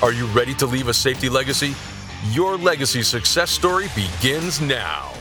[0.00, 1.74] Are you ready to leave a safety legacy?
[2.30, 5.12] Your legacy success story begins now.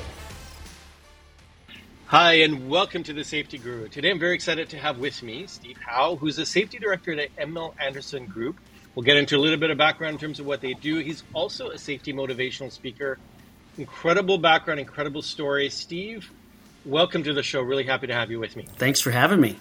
[2.06, 3.88] Hi, and welcome to the Safety Guru.
[3.88, 7.30] Today I'm very excited to have with me Steve Howe, who's a safety director at
[7.40, 8.60] Emil Anderson Group.
[8.94, 11.00] We'll get into a little bit of background in terms of what they do.
[11.00, 13.18] He's also a safety motivational speaker.
[13.80, 15.72] Incredible background, incredible story.
[15.72, 16.32] Steve,
[16.86, 17.62] welcome to the show.
[17.62, 18.68] Really happy to have you with me.
[18.76, 19.58] Thanks for having me.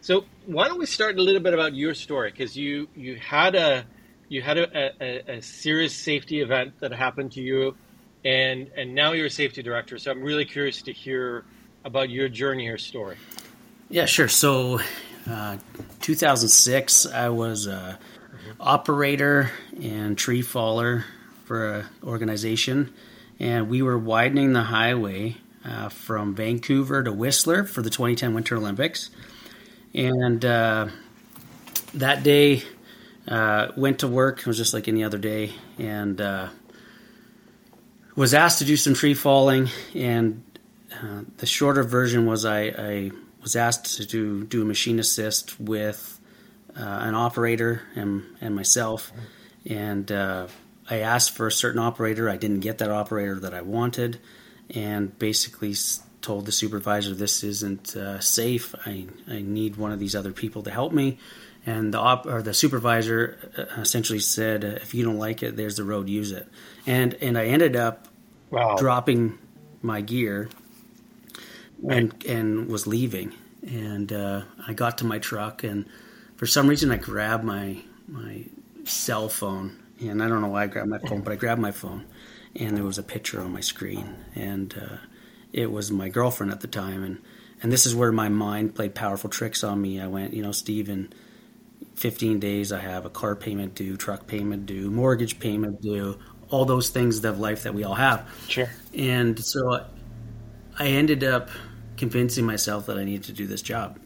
[0.00, 2.30] So, why don't we start a little bit about your story?
[2.30, 3.84] Because you you had a
[4.30, 7.76] you had a, a, a, serious safety event that happened to you,
[8.24, 9.98] and and now you're a safety director.
[9.98, 11.44] So I'm really curious to hear
[11.84, 13.16] about your journey or story.
[13.90, 14.28] Yeah, sure.
[14.28, 14.80] So,
[15.28, 15.58] uh,
[16.00, 17.98] 2006, I was a
[18.60, 19.50] operator
[19.82, 21.04] and tree faller
[21.44, 22.94] for an organization,
[23.40, 28.56] and we were widening the highway uh, from Vancouver to Whistler for the 2010 Winter
[28.56, 29.10] Olympics,
[29.92, 30.86] and uh,
[31.94, 32.62] that day
[33.30, 34.40] uh, went to work.
[34.40, 36.48] It was just like any other day, and uh,
[38.16, 39.68] was asked to do some tree falling.
[39.94, 40.42] And
[40.92, 45.58] uh, the shorter version was I, I, was asked to do do a machine assist
[45.58, 46.20] with
[46.76, 49.12] uh, an operator and and myself.
[49.64, 50.48] And uh,
[50.90, 52.28] I asked for a certain operator.
[52.28, 54.18] I didn't get that operator that I wanted,
[54.74, 55.74] and basically
[56.20, 58.74] told the supervisor this isn't uh, safe.
[58.84, 61.18] I I need one of these other people to help me
[61.66, 65.76] and the op or the supervisor uh, essentially said, "If you don't like it, there's
[65.76, 66.08] the road.
[66.08, 66.48] Use it."
[66.86, 68.08] And and I ended up
[68.50, 68.76] wow.
[68.76, 69.38] dropping
[69.82, 70.48] my gear
[71.88, 73.34] and and was leaving.
[73.62, 75.84] And uh, I got to my truck, and
[76.36, 77.78] for some reason, I grabbed my
[78.08, 78.46] my
[78.84, 81.70] cell phone, and I don't know why I grabbed my phone, but I grabbed my
[81.70, 82.06] phone,
[82.56, 84.96] and there was a picture on my screen, and uh,
[85.52, 87.18] it was my girlfriend at the time, and
[87.62, 90.00] and this is where my mind played powerful tricks on me.
[90.00, 91.12] I went, you know, Steven
[91.96, 96.18] 15 days, I have a car payment due, truck payment due, mortgage payment due,
[96.48, 98.28] all those things of life that we all have.
[98.48, 98.68] Sure.
[98.94, 99.84] And so
[100.78, 101.50] I ended up
[101.96, 103.98] convincing myself that I needed to do this job.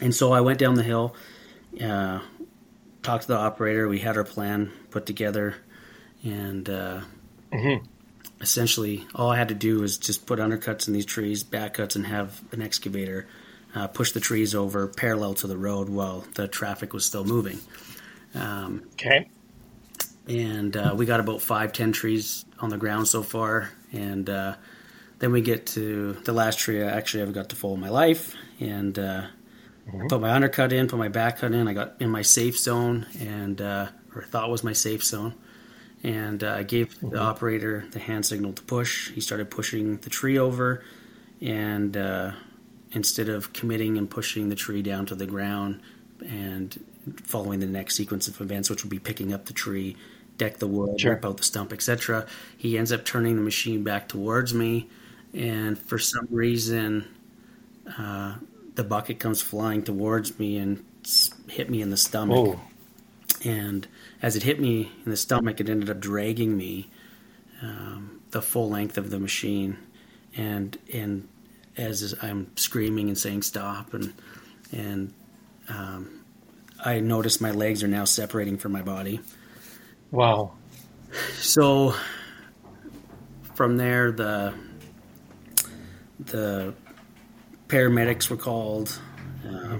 [0.00, 1.14] And so I went down the hill,
[1.80, 2.20] uh,
[3.02, 3.88] talked to the operator.
[3.88, 5.54] We had our plan put together,
[6.24, 7.00] and uh,
[7.52, 7.84] mm-hmm.
[8.40, 11.94] essentially all I had to do was just put undercuts in these trees, back cuts,
[11.94, 13.28] and have an excavator
[13.74, 17.58] uh, push the trees over parallel to the road while the traffic was still moving.
[18.34, 19.28] Um, okay.
[20.26, 24.54] And uh, we got about five, ten trees on the ground so far, and uh,
[25.18, 27.90] then we get to the last tree I actually ever got to fall in my
[27.90, 29.26] life, and uh,
[29.86, 30.06] mm-hmm.
[30.08, 31.68] put my undercut in, put my back cut in.
[31.68, 35.34] I got in my safe zone, and uh, or I thought was my safe zone,
[36.02, 37.10] and uh, I gave mm-hmm.
[37.10, 39.10] the operator the hand signal to push.
[39.10, 40.82] He started pushing the tree over,
[41.42, 41.94] and
[42.94, 45.80] instead of committing and pushing the tree down to the ground
[46.26, 46.82] and
[47.24, 49.96] following the next sequence of events, which would be picking up the tree,
[50.38, 51.12] deck the wood, sure.
[51.14, 52.26] rip out the stump, etc.
[52.56, 54.88] He ends up turning the machine back towards me,
[55.34, 57.06] and for some reason,
[57.98, 58.36] uh,
[58.74, 60.84] the bucket comes flying towards me and
[61.48, 62.36] hit me in the stomach.
[62.36, 62.60] Oh.
[63.44, 63.86] And
[64.22, 66.88] as it hit me in the stomach, it ended up dragging me
[67.60, 69.76] um, the full length of the machine,
[70.36, 71.28] and and
[71.76, 74.12] as I'm screaming and saying stop, and
[74.72, 75.12] and
[75.68, 76.24] um,
[76.84, 79.20] I notice my legs are now separating from my body.
[80.10, 80.52] Wow.
[81.34, 81.94] So
[83.54, 84.54] from there, the
[86.18, 86.74] the
[87.68, 88.98] paramedics were called.
[89.46, 89.78] Uh,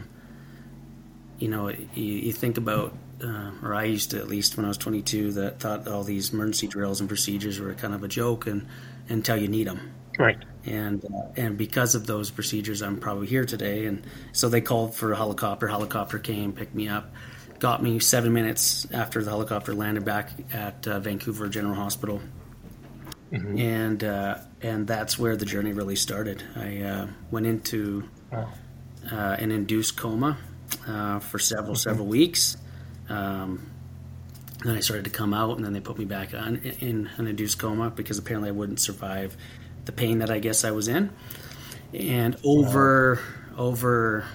[1.38, 4.68] you know, you, you think about, uh, or I used to at least when I
[4.68, 8.46] was 22, that thought all these emergency drills and procedures were kind of a joke,
[8.46, 8.66] and
[9.08, 9.93] until you need them.
[10.18, 13.86] Right and uh, and because of those procedures, I'm probably here today.
[13.86, 15.68] And so they called for a helicopter.
[15.68, 17.12] Helicopter came, picked me up,
[17.58, 22.20] got me seven minutes after the helicopter landed back at uh, Vancouver General Hospital,
[23.32, 23.58] mm-hmm.
[23.58, 26.42] and uh, and that's where the journey really started.
[26.56, 28.46] I uh, went into uh,
[29.12, 30.38] an induced coma
[30.86, 31.90] uh, for several mm-hmm.
[31.90, 32.56] several weeks.
[33.08, 33.70] Um,
[34.64, 37.26] then I started to come out, and then they put me back on in an
[37.26, 39.36] induced coma because apparently I wouldn't survive
[39.84, 41.10] the pain that I guess I was in.
[41.92, 43.20] And over
[43.52, 43.58] wow.
[43.58, 44.26] over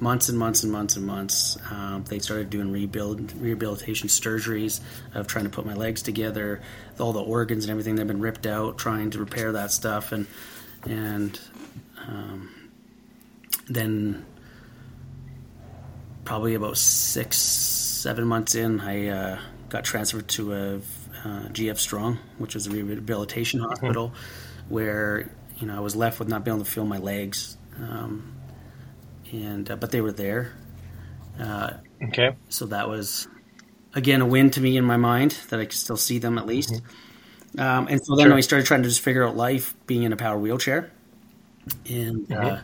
[0.00, 1.58] months and months and months and months.
[1.70, 4.80] Um, they started doing rebuild rehabilitation surgeries
[5.14, 6.60] of trying to put my legs together,
[6.98, 10.12] all the organs and everything that have been ripped out, trying to repair that stuff,
[10.12, 10.26] and
[10.84, 11.40] and
[12.06, 12.70] um,
[13.68, 14.24] then
[16.24, 19.38] probably about six seven months in, I uh,
[19.68, 23.70] got transferred to a uh, GF Strong, which was a rehabilitation mm-hmm.
[23.70, 24.47] hospital, mm-hmm.
[24.68, 27.56] Where you know I was left with not being able to feel my legs.
[27.78, 28.34] Um,
[29.32, 30.52] and uh, but they were there.
[31.38, 31.74] Uh,
[32.08, 32.34] okay.
[32.48, 33.28] So that was
[33.94, 36.46] again a win to me in my mind that I could still see them at
[36.46, 36.72] least.
[36.72, 37.60] Mm-hmm.
[37.60, 38.36] Um, and so then sure.
[38.36, 40.90] I started trying to just figure out life being in a power wheelchair,
[41.88, 42.46] and uh, mm-hmm.
[42.46, 42.60] uh,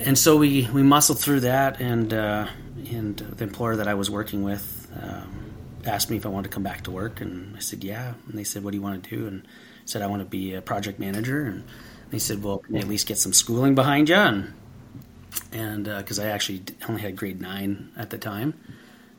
[0.00, 2.46] and so we we muscled through that, and uh,
[2.90, 4.74] and the employer that I was working with.
[5.00, 5.44] Um,
[5.84, 8.14] asked me if I wanted to come back to work, and I said yeah.
[8.26, 9.46] And they said, "What do you want to do?" And
[9.88, 11.64] said, "I want to be a project manager." And
[12.10, 14.52] they said, "Well, can you at least get some schooling behind you?" And
[15.52, 18.54] and because uh, I actually only had grade nine at the time,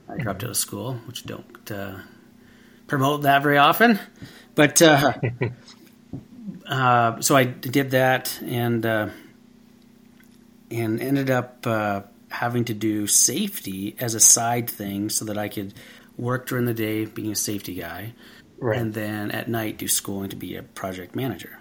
[0.07, 1.97] I dropped out of school, which don't uh,
[2.87, 3.99] promote that very often.
[4.55, 5.13] But uh,
[6.67, 9.09] uh so I did that and uh,
[10.71, 15.49] and ended up uh, having to do safety as a side thing so that I
[15.49, 15.73] could
[16.17, 18.13] work during the day being a safety guy,
[18.59, 18.77] right.
[18.79, 21.59] and then at night do schooling to be a project manager.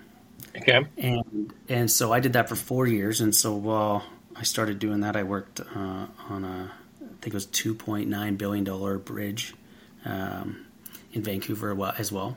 [0.57, 0.85] Okay.
[0.97, 4.05] And and so I did that for four years, and so while
[4.35, 8.09] I started doing that, I worked uh, on a I think it was two point
[8.09, 9.55] nine billion dollar bridge
[10.05, 10.67] um,
[11.13, 12.37] in Vancouver as well,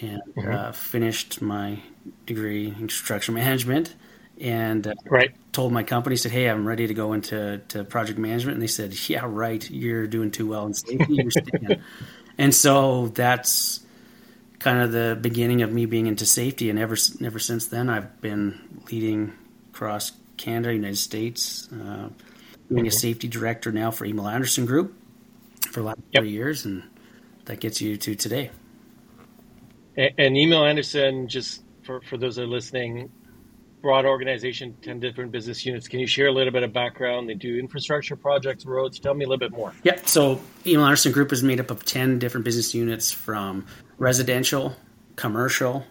[0.00, 0.52] and mm-hmm.
[0.52, 1.80] uh, finished my
[2.26, 3.94] degree in construction management
[4.40, 5.34] and uh, right.
[5.52, 8.66] told my company said hey i'm ready to go into to project management and they
[8.66, 11.80] said yeah right you're doing too well in safety you're staying
[12.38, 13.80] and so that's
[14.58, 18.20] kind of the beginning of me being into safety and ever ever since then i've
[18.20, 19.32] been leading
[19.72, 22.08] across canada united states uh,
[22.68, 22.86] being mm-hmm.
[22.86, 24.94] a safety director now for emil anderson group
[25.70, 26.22] for the last yep.
[26.22, 26.82] three years and
[27.44, 28.50] that gets you to today
[29.96, 33.10] and, and emil anderson just for, for those that are listening
[33.84, 35.88] broad organization, 10 different business units.
[35.88, 37.28] Can you share a little bit of background?
[37.28, 38.98] They do infrastructure projects, roads.
[38.98, 39.74] Tell me a little bit more.
[39.82, 40.00] Yeah.
[40.06, 43.66] So, Emil Anderson Group is made up of 10 different business units from
[43.98, 44.74] residential,
[45.16, 45.84] commercial,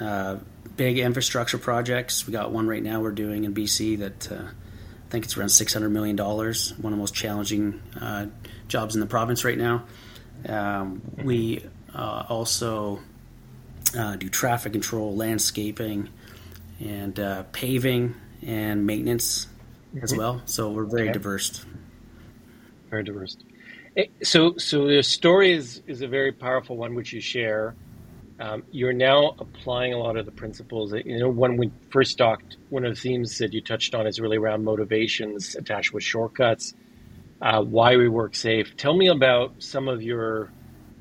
[0.00, 0.36] uh,
[0.76, 2.26] big infrastructure projects.
[2.26, 5.48] We got one right now we're doing in BC that uh, I think it's around
[5.48, 8.28] $600 million, one of the most challenging uh,
[8.66, 9.84] jobs in the province right now.
[10.48, 11.62] Um, we
[11.94, 13.00] uh, also
[13.94, 16.08] uh, do traffic control, landscaping,
[16.80, 19.46] and uh, paving and maintenance
[19.94, 20.04] mm-hmm.
[20.04, 20.42] as well.
[20.44, 21.12] So we're very okay.
[21.12, 21.64] diverse.
[22.90, 23.36] Very diverse.
[23.96, 27.74] Eh, so, so the story is is a very powerful one, which you share.
[28.38, 30.90] Um, you're now applying a lot of the principles.
[30.90, 34.06] That, you know, when we first talked, one of the themes that you touched on
[34.06, 36.74] is really around motivations attached with shortcuts.
[37.40, 38.76] Uh, why we work safe.
[38.76, 40.50] Tell me about some of your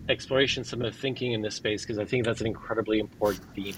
[0.09, 3.43] exploration, some of the thinking in this space, because I think that's an incredibly important
[3.55, 3.75] theme.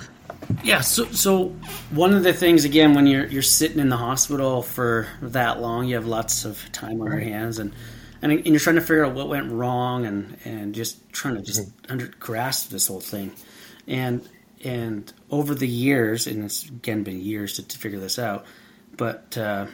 [0.63, 0.81] Yeah.
[0.81, 1.49] So, so
[1.91, 5.87] one of the things again, when you're you're sitting in the hospital for that long,
[5.87, 7.73] you have lots of time on your hands, and
[8.21, 11.41] and, and you're trying to figure out what went wrong, and and just trying to
[11.41, 11.91] just mm-hmm.
[11.91, 13.31] under grasp this whole thing,
[13.87, 14.27] and
[14.63, 18.45] and over the years, and it's again been years to, to figure this out,
[18.95, 19.37] but.
[19.37, 19.67] Uh,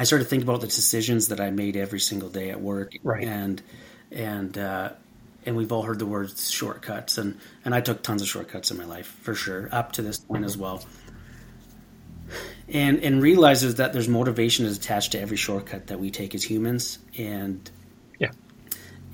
[0.00, 3.24] I started thinking about the decisions that I made every single day at work, right.
[3.24, 3.60] and
[4.12, 4.90] and uh,
[5.48, 8.76] and we've all heard the words shortcuts and and I took tons of shortcuts in
[8.76, 10.84] my life for sure up to this point as well.
[12.68, 16.44] And and realizes that there's motivation is attached to every shortcut that we take as
[16.44, 17.70] humans and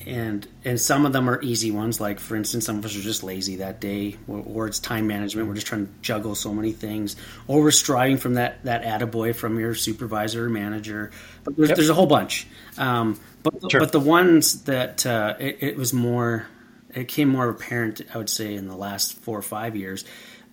[0.06, 3.00] and and some of them are easy ones like for instance some of us are
[3.00, 6.52] just lazy that day or, or it's time management we're just trying to juggle so
[6.52, 11.10] many things or we're striving from that that attaboy from your supervisor or manager
[11.42, 11.76] but there's, yep.
[11.76, 12.46] there's a whole bunch
[12.76, 13.80] um, but sure.
[13.80, 16.46] but the ones that uh, it, it, was more,
[16.94, 20.04] it came more apparent, I would say, in the last four or five years,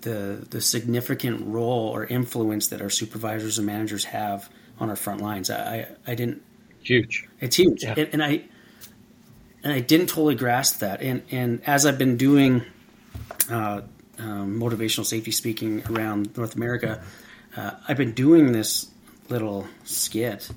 [0.01, 5.21] the the significant role or influence that our supervisors and managers have on our front
[5.21, 5.49] lines.
[5.49, 6.43] I I, didn't
[6.83, 7.29] huge.
[7.39, 7.93] It's huge, yeah.
[7.95, 8.43] and, and I
[9.63, 11.01] and I didn't totally grasp that.
[11.01, 12.63] And and as I've been doing
[13.49, 13.81] uh,
[14.19, 17.03] um, motivational safety speaking around North America,
[17.55, 18.89] uh, I've been doing this
[19.29, 20.49] little skit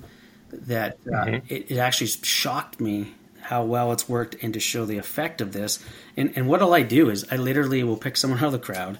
[0.51, 1.53] that uh, mm-hmm.
[1.53, 5.51] it, it, actually shocked me how well it's worked and to show the effect of
[5.53, 5.83] this.
[6.17, 8.59] And, and what all I do is I literally will pick someone out of the
[8.59, 8.97] crowd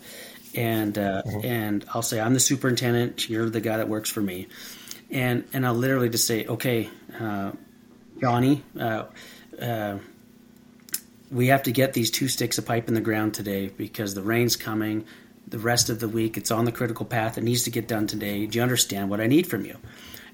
[0.56, 1.46] and uh, mm-hmm.
[1.46, 3.30] and I'll say I'm the superintendent.
[3.30, 4.48] You're the guy that works for me,
[5.12, 7.52] and and I'll literally just say, okay, uh,
[8.22, 8.64] Johnny,
[9.62, 9.98] uh,
[11.32, 14.22] we have to get these two sticks of pipe in the ground today because the
[14.22, 15.06] rain's coming.
[15.48, 16.38] the rest of the week.
[16.38, 17.38] It's on the critical path.
[17.38, 18.46] It needs to get done today.
[18.48, 19.78] Do you understand what I need from you?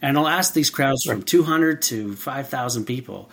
[0.01, 3.29] And I'll ask these crowds from 200 to 5,000 people,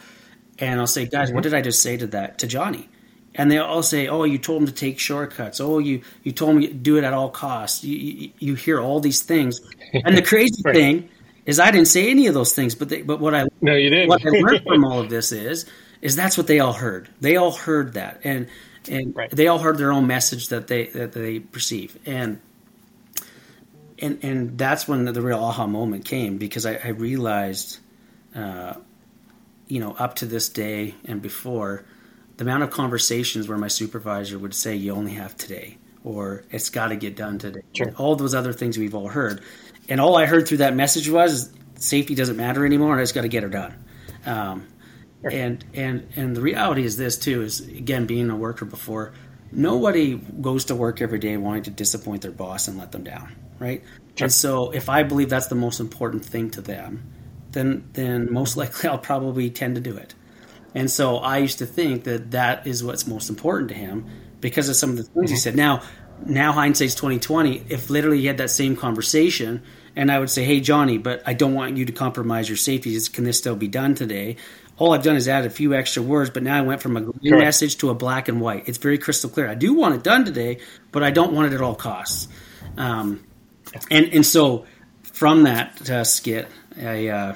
[0.59, 1.37] and I'll say, guys, mm-hmm.
[1.37, 2.89] what did I just say to that to Johnny?
[3.35, 5.61] And they all say, "Oh, you told him to take shortcuts.
[5.61, 8.81] Oh, you you told me to do it at all costs." You, you, you hear
[8.81, 9.61] all these things,
[9.93, 10.75] and the crazy right.
[10.75, 11.09] thing
[11.49, 12.75] is, I didn't say any of those things.
[12.75, 14.09] But they, but what I no, you didn't.
[14.09, 15.65] what I learned from all of this is
[16.03, 17.09] is that's what they all heard.
[17.21, 18.49] They all heard that, and
[18.89, 19.31] and right.
[19.31, 22.41] they all heard their own message that they that they perceive, and
[23.99, 27.79] and and that's when the real aha moment came because I, I realized,
[28.35, 28.75] uh,
[29.69, 31.83] you know, up to this day and before,
[32.37, 36.69] the amount of conversations where my supervisor would say, "You only have today," or "It's
[36.69, 37.95] got to get done today." Sure.
[37.97, 39.41] All those other things we've all heard,
[39.89, 43.15] and all I heard through that message was, "Safety doesn't matter anymore, and I just
[43.15, 43.75] got to get her done."
[44.27, 44.67] Um.
[45.29, 49.15] And and and the reality is this too is again being a worker before
[49.51, 53.35] nobody goes to work every day wanting to disappoint their boss and let them down
[53.59, 53.83] right?
[54.17, 54.27] Sure.
[54.27, 57.05] And so if I believe that's the most important thing to them,
[57.53, 60.15] then then most likely I'll probably tend to do it.
[60.75, 64.07] And so I used to think that that is what's most important to him
[64.41, 65.35] because of some of the things mm-hmm.
[65.35, 65.57] he said.
[65.57, 65.83] Now,
[66.25, 67.65] now hindsight's twenty twenty.
[67.69, 69.63] If literally he had that same conversation,
[69.99, 72.99] and I would say, "Hey, Johnny, but I don't want you to compromise your safety.
[73.13, 74.37] Can this still be done today?"
[74.79, 77.01] All I've done is add a few extra words, but now I went from a
[77.01, 77.45] green Correct.
[77.45, 78.69] message to a black and white.
[78.69, 79.49] It's very crystal clear.
[79.49, 80.61] I do want it done today,
[80.93, 82.29] but I don't want it at all costs.
[82.77, 83.25] Um,
[83.91, 84.67] and and so
[85.03, 86.47] from that uh, skit,
[86.81, 87.35] I, uh,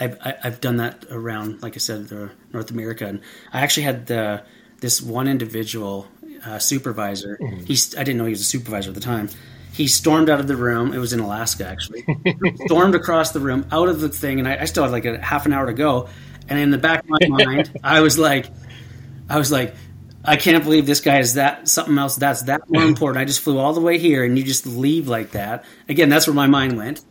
[0.00, 2.10] I've I've done that around, like I said,
[2.52, 3.20] North America, and
[3.52, 4.42] I actually had the,
[4.80, 6.06] this one individual
[6.46, 7.38] uh, supervisor.
[7.42, 7.64] Mm-hmm.
[7.66, 9.28] He's I didn't know he was a supervisor at the time.
[9.72, 10.92] He stormed out of the room.
[10.92, 12.04] It was in Alaska, actually.
[12.66, 15.18] stormed across the room, out of the thing, and I, I still had like a
[15.18, 16.08] half an hour to go.
[16.48, 18.46] And in the back of my mind, I was like,
[19.28, 19.74] I was like,
[20.24, 23.22] I can't believe this guy is that something else that's that more important.
[23.22, 25.64] I just flew all the way here, and you just leave like that.
[25.88, 27.02] Again, that's where my mind went,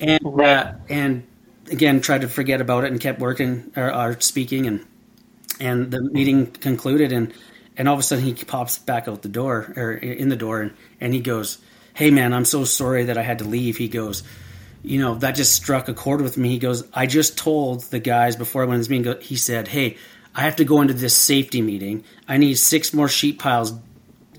[0.00, 1.26] and uh, and
[1.70, 4.84] again tried to forget about it and kept working or, or, speaking, and
[5.60, 7.32] and the meeting concluded, and
[7.76, 10.62] and all of a sudden he pops back out the door or in the door,
[10.62, 11.58] and and he goes,
[11.96, 14.22] "Hey man, I'm so sorry that I had to leave." He goes.
[14.82, 16.48] You know that just struck a chord with me.
[16.50, 19.66] He goes, "I just told the guys before I went to this meeting." He said,
[19.66, 19.96] "Hey,
[20.36, 22.04] I have to go into this safety meeting.
[22.28, 23.72] I need six more sheet piles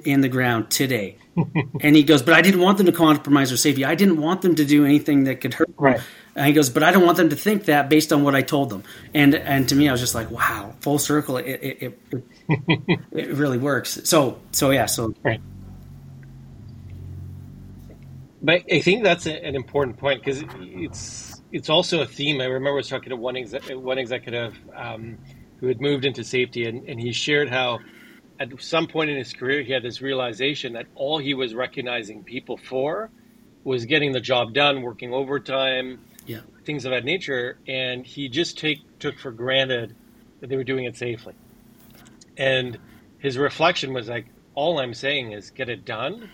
[0.06, 1.18] in the ground today.
[1.82, 3.84] and he goes, but I didn't want them to compromise their safety.
[3.84, 5.70] I didn't want them to do anything that could hurt.
[5.78, 6.00] Right.
[6.36, 8.44] And he goes, but I don't want them to think that based on what I
[8.44, 8.84] told them.
[9.14, 11.38] And and to me, I was just like, wow, full circle.
[11.38, 12.24] It it it,
[13.12, 14.00] it, really works.
[14.04, 14.86] So so yeah.
[14.86, 15.42] So right.
[18.42, 22.40] But I think that's an important point because it's it's also a theme.
[22.42, 24.58] I remember I was talking to one one executive.
[24.76, 25.18] Um,
[25.60, 27.80] who had moved into safety, and, and he shared how
[28.40, 32.24] at some point in his career he had this realization that all he was recognizing
[32.24, 33.10] people for
[33.64, 36.42] was getting the job done, working overtime, yeah.
[36.64, 39.96] things of that nature, and he just take took for granted
[40.40, 41.34] that they were doing it safely.
[42.38, 42.78] And
[43.18, 46.30] his reflection was like, all I'm saying is get it done.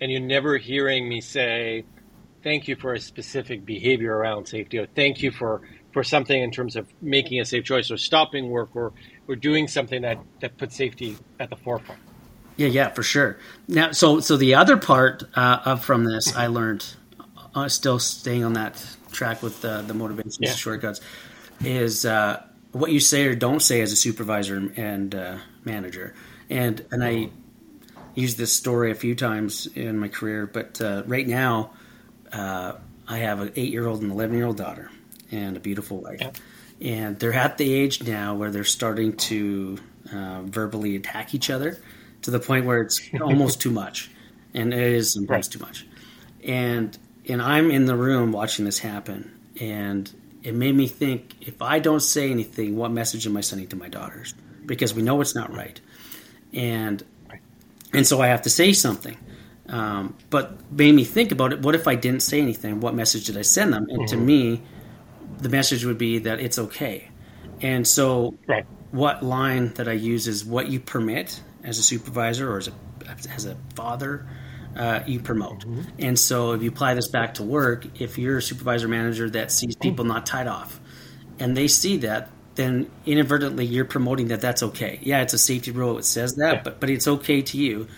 [0.00, 1.84] And you're never hearing me say,
[2.42, 6.50] thank you for a specific behavior around safety, or thank you for for something in
[6.50, 8.92] terms of making a safe choice or stopping work or,
[9.28, 12.00] or doing something that, that puts safety at the forefront.
[12.56, 13.38] Yeah, yeah, for sure.
[13.68, 16.84] Now, so so the other part uh, of from this, I learned,
[17.54, 20.52] uh, still staying on that track with the the motivation yeah.
[20.52, 21.00] shortcuts,
[21.60, 26.14] is uh, what you say or don't say as a supervisor and uh, manager.
[26.50, 27.30] And and I
[28.14, 31.72] used this story a few times in my career, but uh, right now,
[32.32, 32.74] uh,
[33.06, 34.90] I have an eight year old and eleven year old daughter
[35.30, 36.20] and a beautiful wife.
[36.20, 36.30] Yeah.
[36.80, 39.78] And they're at the age now where they're starting to
[40.12, 41.78] uh, verbally attack each other
[42.22, 44.10] to the point where it's almost too much,
[44.52, 45.52] and it is sometimes right.
[45.52, 45.86] too much.
[46.42, 46.96] And
[47.28, 50.10] and I'm in the room watching this happen, and
[50.42, 53.76] it made me think: if I don't say anything, what message am I sending to
[53.76, 54.34] my daughters?
[54.66, 55.80] Because we know it's not right,
[56.52, 57.02] and
[57.94, 59.16] and so I have to say something.
[59.68, 61.60] Um, but made me think about it.
[61.60, 62.80] What if I didn't say anything?
[62.80, 63.86] What message did I send them?
[63.88, 64.06] And mm-hmm.
[64.06, 64.62] to me,
[65.38, 67.08] the message would be that it's okay.
[67.60, 68.66] And so, right.
[68.90, 72.72] what line that I use is what you permit as a supervisor or as a
[73.30, 74.26] as a father,
[74.76, 75.60] uh, you promote.
[75.60, 75.82] Mm-hmm.
[75.98, 79.50] And so, if you apply this back to work, if you're a supervisor manager that
[79.50, 80.80] sees people not tied off,
[81.38, 84.98] and they see that, then inadvertently you're promoting that that's okay.
[85.02, 86.62] Yeah, it's a safety rule; it says that, yeah.
[86.62, 87.88] but but it's okay to you.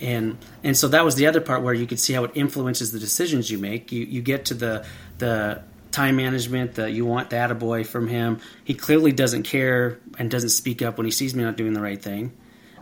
[0.00, 2.92] And and so that was the other part where you could see how it influences
[2.92, 3.92] the decisions you make.
[3.92, 4.86] You you get to the
[5.18, 8.40] the time management that you want that a boy from him.
[8.64, 11.82] He clearly doesn't care and doesn't speak up when he sees me not doing the
[11.82, 12.32] right thing.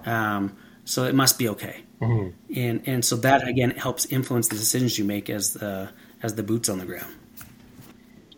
[0.07, 1.83] Um, so it must be okay.
[2.01, 2.59] mm-hmm.
[2.59, 5.91] and and so that again helps influence the decisions you make as the
[6.23, 7.13] as the boots on the ground,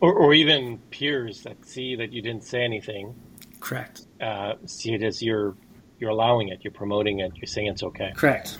[0.02, 3.14] or, or even peers that see that you didn't say anything.
[3.60, 4.06] Correct.
[4.20, 5.56] Uh, see it as you're
[5.98, 8.12] you're allowing it, you're promoting it, you're saying it's okay.
[8.16, 8.58] Correct.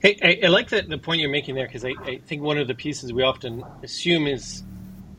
[0.00, 2.56] Hey, I, I like the, the point you're making there because I, I think one
[2.56, 4.64] of the pieces we often assume is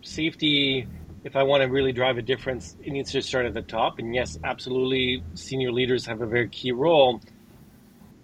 [0.01, 0.87] safety
[1.23, 3.99] if I want to really drive a difference, it needs to start at the top.
[3.99, 7.21] And yes, absolutely, senior leaders have a very key role.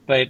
[0.08, 0.30] But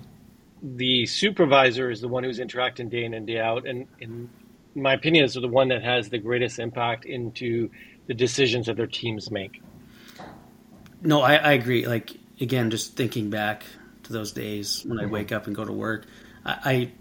[0.62, 3.68] the supervisor is the one who's interacting day in and day out.
[3.68, 4.30] And in
[4.76, 7.70] my opinion, is the one that has the greatest impact into
[8.08, 9.62] the decisions that their teams make.
[11.02, 11.86] No, I, I agree.
[11.86, 13.64] Like, again, just thinking back
[14.04, 16.06] to those days when I wake up and go to work,
[16.46, 16.92] I, I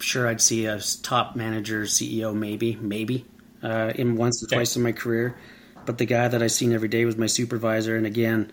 [0.00, 3.26] sure I'd see a top manager, CEO, maybe, maybe
[3.62, 5.36] uh, in once or twice in my career.
[5.84, 8.50] But the guy that I seen every day was my supervisor, and again,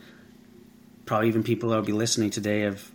[1.05, 2.89] probably even people that will be listening today have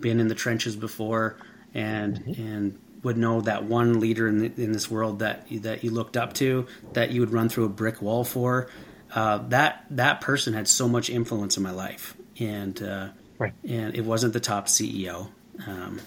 [0.00, 1.36] been in the trenches before
[1.74, 2.42] and mm-hmm.
[2.42, 6.16] and would know that one leader in, the, in this world that that you looked
[6.16, 8.68] up to, that you would run through a brick wall for.
[9.14, 13.54] Uh, that that person had so much influence in my life, and uh, right.
[13.66, 15.28] and it wasn't the top CEO.
[15.66, 16.00] Um,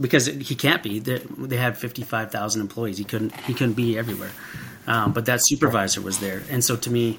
[0.00, 0.98] because he can't be.
[0.98, 2.98] They, they had fifty five thousand employees.
[2.98, 3.34] He couldn't.
[3.40, 4.30] He couldn't be everywhere.
[4.86, 7.18] Um, but that supervisor was there, and so to me,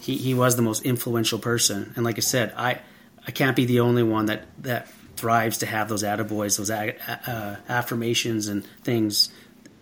[0.00, 1.92] he, he was the most influential person.
[1.96, 2.80] And like I said, I
[3.26, 6.94] I can't be the only one that that thrives to have those attaboys, those a,
[7.26, 9.30] uh, affirmations and things.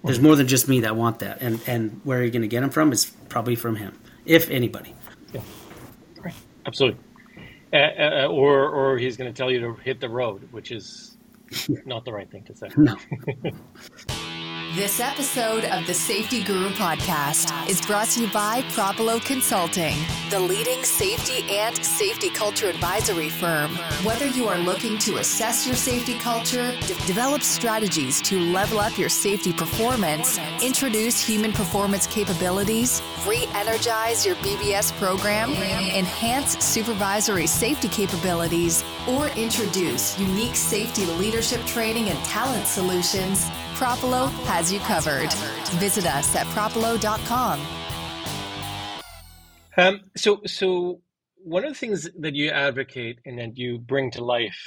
[0.05, 2.49] There's more than just me that want that, and and where are you going to
[2.49, 2.93] get them from?
[2.93, 4.95] Is probably from him, if anybody.
[5.33, 5.41] Yeah,
[6.23, 6.35] right.
[6.65, 7.01] absolutely.
[7.73, 11.17] Uh, uh, or or he's going to tell you to hit the road, which is
[11.85, 12.69] not the right thing to say.
[12.77, 12.97] No.
[14.77, 19.97] This episode of the Safety Guru podcast is brought to you by Propulo Consulting,
[20.29, 23.75] the leading safety and safety culture advisory firm.
[24.05, 28.99] Whether you are looking to assess your safety culture, de- develop strategies to level up
[28.99, 37.89] your safety performance, introduce human performance capabilities, re energize your BBS program, enhance supervisory safety
[37.89, 45.31] capabilities, or introduce unique safety leadership training and talent solutions, Propulo has you covered.
[45.79, 47.61] Visit us at propulo.com.
[49.77, 51.03] Um, so, so
[51.37, 54.59] one of the things that you advocate and that you bring to life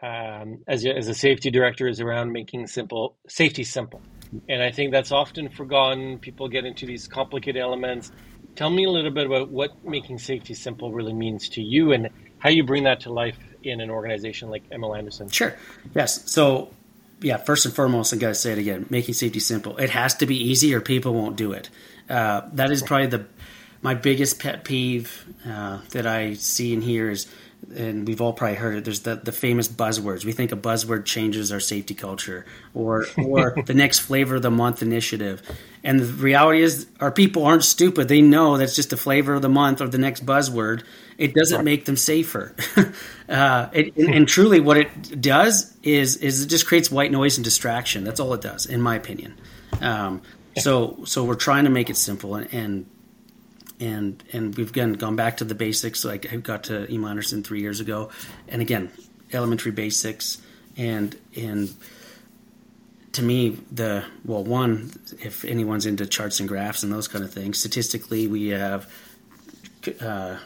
[0.00, 4.00] um, as, a, as a safety director is around making simple safety simple.
[4.48, 6.20] And I think that's often forgotten.
[6.20, 8.12] People get into these complicated elements.
[8.54, 12.10] Tell me a little bit about what making safety simple really means to you and
[12.38, 15.28] how you bring that to life in an organization like Emil Anderson.
[15.30, 15.54] Sure.
[15.94, 16.30] Yes.
[16.30, 16.72] So
[17.22, 19.76] yeah, first and foremost, I got to say it again: making safety simple.
[19.78, 21.70] It has to be easy, or people won't do it.
[22.08, 23.26] Uh, that is probably the
[23.80, 27.26] my biggest pet peeve uh, that I see and hear is,
[27.74, 28.84] and we've all probably heard it.
[28.84, 30.24] There's the the famous buzzwords.
[30.24, 32.44] We think a buzzword changes our safety culture,
[32.74, 35.42] or or the next flavor of the month initiative.
[35.84, 38.08] And the reality is, our people aren't stupid.
[38.08, 40.84] They know that's just the flavor of the month or the next buzzword.
[41.18, 42.54] It doesn't make them safer.
[43.28, 47.36] uh, it, and, and, truly, what it does is is it just creates white noise
[47.36, 48.04] and distraction.
[48.04, 49.38] That's all it does, in my opinion.
[49.80, 50.22] Um,
[50.56, 52.52] so so we're trying to make it simple and.
[52.52, 52.86] and
[53.82, 56.04] and and we've again gone back to the basics.
[56.04, 58.10] Like I got to Emil Anderson three years ago,
[58.48, 58.90] and again,
[59.32, 60.40] elementary basics,
[60.76, 61.74] and and
[63.12, 67.32] to me, the well, one, if anyone's into charts and graphs and those kind of
[67.32, 68.90] things, statistically, we have
[70.00, 70.36] uh,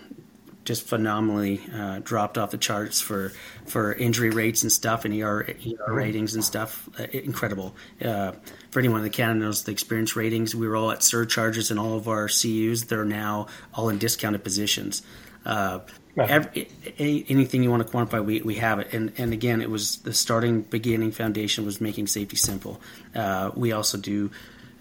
[0.66, 3.33] just phenomenally uh, dropped off the charts for
[3.64, 6.88] for injury rates and stuff and ER, ER ratings and stuff.
[6.98, 7.74] Uh, incredible.
[8.05, 8.33] Uh,
[8.70, 11.79] for anyone in the Canada knows the experience ratings, we were all at surcharges in
[11.79, 12.85] all of our CUs.
[12.85, 15.02] They're now all in discounted positions.
[15.46, 15.81] Uh,
[16.18, 16.66] Every,
[16.98, 18.94] anything you want to quantify, we, we have it.
[18.94, 22.81] And and again, it was the starting beginning foundation was making safety simple.
[23.14, 24.31] Uh, we also do.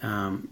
[0.02, 0.50] Um,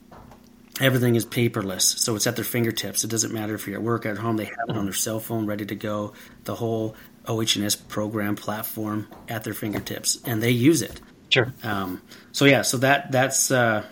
[0.83, 3.03] everything is paperless, so it's at their fingertips.
[3.03, 4.37] It doesn't matter if you're at work, at home.
[4.37, 6.13] They have it on their cell phone, ready to go.
[6.43, 10.99] The whole OH&S program platform at their fingertips, and they use it.
[11.29, 11.53] Sure.
[11.63, 13.83] Um, so yeah, so that that's uh,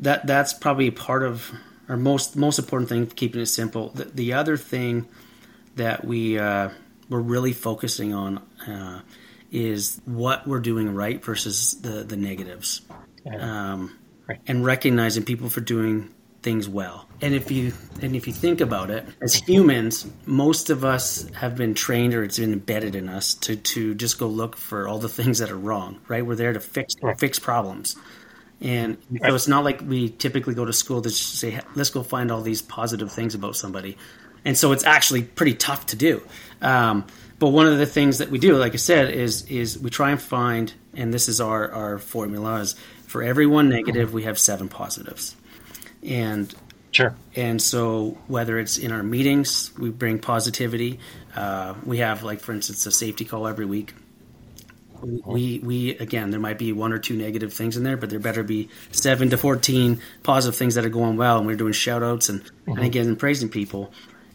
[0.00, 1.50] that that's probably part of
[1.88, 3.88] our most most important thing, keeping it simple.
[3.88, 5.08] The, the other thing
[5.76, 6.70] that we uh,
[7.08, 9.00] we're really focusing on uh,
[9.50, 12.82] is what we're doing right versus the the negatives,
[13.40, 13.96] um,
[14.30, 14.40] right.
[14.46, 16.12] and recognizing people for doing
[16.42, 17.06] things well.
[17.20, 21.56] And if you and if you think about it, as humans, most of us have
[21.56, 24.98] been trained or it's been embedded in us to to just go look for all
[24.98, 26.00] the things that are wrong.
[26.08, 26.24] Right?
[26.24, 27.18] We're there to fix right.
[27.18, 27.96] fix problems.
[28.62, 32.30] And so it's not like we typically go to school to say, let's go find
[32.30, 33.96] all these positive things about somebody
[34.44, 36.22] and so it's actually pretty tough to do.
[36.62, 37.06] Um,
[37.38, 40.10] but one of the things that we do, like I said, is is we try
[40.10, 42.76] and find, and this is our our formula is
[43.10, 45.34] for every one negative, we have seven positives,
[46.04, 46.54] and
[46.92, 47.14] Sure.
[47.34, 51.00] and so whether it's in our meetings, we bring positivity.
[51.34, 53.94] Uh, we have, like for instance, a safety call every week.
[55.02, 58.18] We, we again, there might be one or two negative things in there, but there
[58.18, 62.02] better be seven to fourteen positive things that are going well, and we're doing shout
[62.02, 63.92] outs and, and again praising people.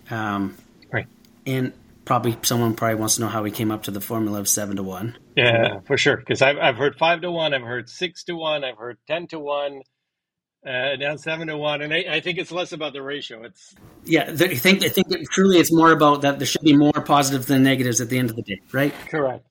[0.09, 0.55] Um,
[0.91, 1.07] Right.
[1.45, 1.71] and
[2.05, 4.77] probably someone probably wants to know how we came up to the formula of seven
[4.77, 5.17] to one.
[5.35, 6.17] Yeah, for sure.
[6.17, 9.27] Because I've, I've heard five to one, I've heard six to one, I've heard 10
[9.29, 9.81] to one,
[10.65, 11.81] uh, now seven to one.
[11.81, 13.43] And I, I think it's less about the ratio.
[13.43, 16.77] It's Yeah, I think I think that truly it's more about that there should be
[16.77, 18.93] more positives than negatives at the end of the day, right?
[19.09, 19.45] correct.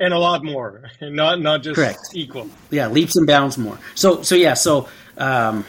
[0.00, 2.00] And a lot more, not not just Correct.
[2.12, 2.48] equal.
[2.70, 3.78] yeah, leaps and bounds more.
[3.94, 5.64] So so yeah, so um,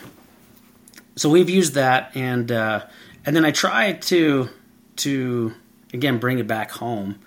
[1.15, 2.85] so we've used that, and uh,
[3.25, 4.49] and then I try to
[4.97, 5.53] to
[5.93, 7.19] again bring it back home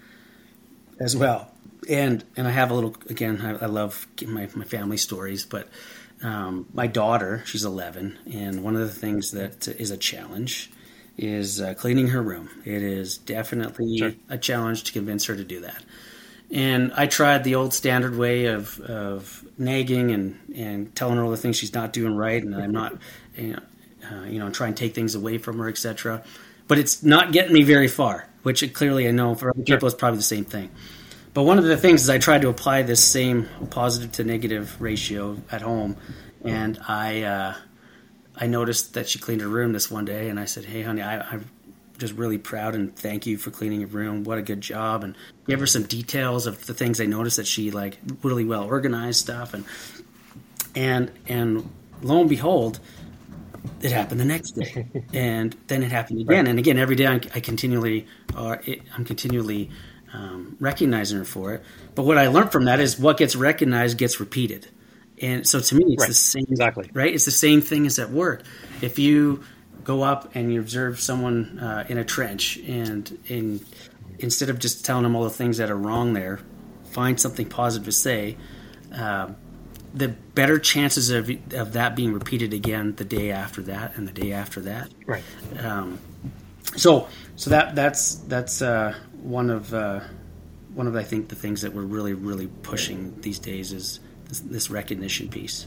[1.01, 1.51] as well,
[1.89, 3.41] and and I have a little again.
[3.41, 5.69] I, I love my my family stories, but
[6.23, 10.71] um, my daughter, she's eleven, and one of the things that is a challenge
[11.19, 12.49] is uh, cleaning her room.
[12.65, 14.13] It is definitely Sure.
[14.29, 15.85] a challenge to convince her to do that.
[16.51, 21.31] And I tried the old standard way of, of nagging and, and telling her all
[21.31, 22.95] the things she's not doing right, and I'm not,
[23.37, 23.59] you know,
[24.11, 26.23] uh, you know, try and take things away from her, etc.
[26.69, 29.97] But it's not getting me very far, which clearly I know for other people it's
[29.97, 30.71] probably the same thing.
[31.35, 34.81] But one of the things is I tried to apply this same positive to negative
[34.81, 35.97] ratio at home,
[36.45, 37.55] and I uh,
[38.37, 41.01] I noticed that she cleaned her room this one day, and I said, "Hey, honey,
[41.01, 41.49] I, I'm
[41.97, 44.25] just really proud and thank you for cleaning your room.
[44.25, 47.47] What a good job!" And give her some details of the things I noticed that
[47.47, 49.65] she like really well organized stuff, and
[50.75, 51.71] and and
[52.03, 52.79] lo and behold,
[53.81, 57.07] it happened the next day, and then it happened again, and again every day.
[57.07, 59.71] I, I continually, uh, it, I'm continually
[60.13, 61.63] um, recognizing her for it.
[61.95, 64.69] But what I learned from that is what gets recognized gets repeated,
[65.21, 66.09] and so to me, it's Right.
[66.09, 66.91] the same Exactly.
[66.93, 67.13] right?
[67.15, 68.43] It's the same thing as at work.
[68.81, 69.43] If you
[69.85, 73.61] go up and you observe someone uh, in a trench, and in
[74.19, 76.39] instead of just telling them all the things that are wrong there,
[76.91, 78.37] find something positive to say.
[78.93, 79.37] Um,
[79.95, 84.13] the better chances of of that being repeated again the day after that and the
[84.13, 84.91] day after that.
[85.07, 85.23] Right.
[85.59, 85.99] Um,
[86.77, 90.01] so so that that's that's uh, one of uh,
[90.75, 94.41] one of I think the things that we're really really pushing these days is this,
[94.41, 95.67] this recognition piece.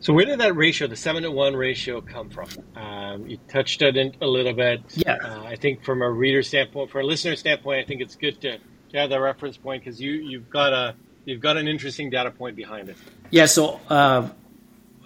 [0.00, 2.48] So where did that ratio, the seven to one ratio, come from?
[2.76, 4.82] Um, you touched on it a little bit.
[4.94, 5.16] Yeah.
[5.22, 8.40] Uh, I think from a reader standpoint, from a listener standpoint, I think it's good
[8.42, 10.94] to, to have that reference point because you you've got a
[11.28, 12.96] you've got an interesting data point behind it.
[13.30, 14.28] Yeah, so uh,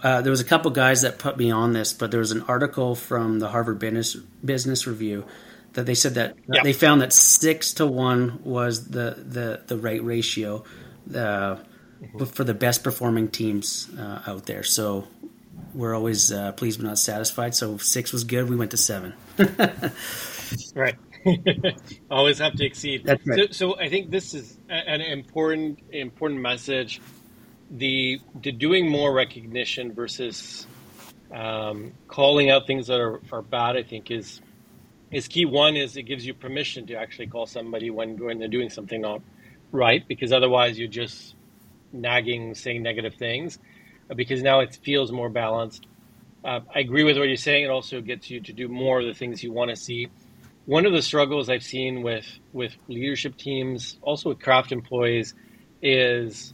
[0.01, 2.41] uh, there was a couple guys that put me on this, but there was an
[2.43, 5.25] article from the Harvard Business Business Review
[5.73, 6.63] that they said that Yeah.
[6.63, 10.63] they found that six to one was the the, the right ratio
[11.13, 11.57] uh,
[12.31, 14.63] for the best performing teams uh, out there.
[14.63, 15.07] So
[15.73, 17.55] we're always uh, pleased but not satisfied.
[17.55, 18.49] So six was good.
[18.49, 19.13] We went to seven.
[20.75, 20.95] Right.
[22.11, 23.03] Always have to exceed.
[23.05, 23.49] That's right.
[23.51, 27.01] So, so I think this is an important important message.
[27.71, 30.67] The the doing more recognition versus
[31.31, 33.77] um, calling out things that are, are bad.
[33.77, 34.41] I think is
[35.11, 35.45] is key.
[35.45, 39.01] One is it gives you permission to actually call somebody when when they're doing something
[39.01, 39.21] not
[39.71, 41.35] right, because otherwise you're just
[41.91, 43.59] nagging, saying negative things.
[44.13, 45.87] Because now it feels more balanced.
[46.43, 47.63] Uh, I agree with what you're saying.
[47.63, 50.09] It also gets you to do more of the things you want to see
[50.65, 55.33] one of the struggles I've seen with with leadership teams, also with craft employees,
[55.81, 56.53] is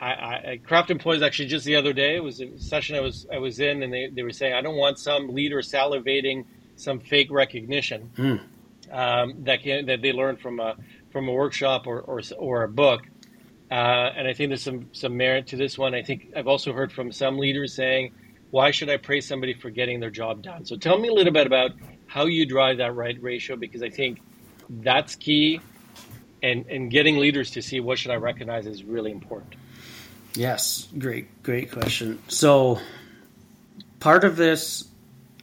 [0.00, 1.22] I, I, craft employees.
[1.22, 3.92] Actually, just the other day, it was a session I was I was in, and
[3.92, 6.44] they, they were saying, I don't want some leader salivating
[6.76, 8.10] some fake recognition
[8.92, 10.76] um, that can that they learned from a
[11.10, 13.02] from a workshop or or, or a book.
[13.70, 15.94] Uh, and I think there's some some merit to this one.
[15.94, 18.12] I think I've also heard from some leaders saying,
[18.50, 21.32] "Why should I praise somebody for getting their job done?" So tell me a little
[21.32, 21.72] bit about
[22.06, 24.20] how you drive that right ratio, because I think
[24.68, 25.60] that's key,
[26.42, 29.54] and and getting leaders to see what should I recognize is really important.
[30.34, 32.18] Yes, great, great question.
[32.28, 32.78] So,
[34.00, 34.86] part of this,